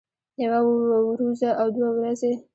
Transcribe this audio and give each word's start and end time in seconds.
يوه 0.43 0.59
وروځه 1.07 1.49
او 1.61 1.67
دوه 1.75 1.89
ورځې 1.97 2.31